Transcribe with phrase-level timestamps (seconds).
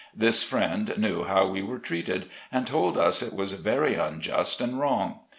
[0.15, 4.79] This friend knew how we were treated, and told us it was very unjust and
[4.79, 5.19] wrong.